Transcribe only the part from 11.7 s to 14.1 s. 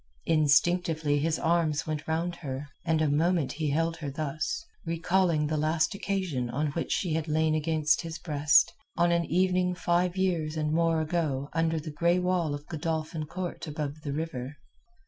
the grey wall of Godolphin Court above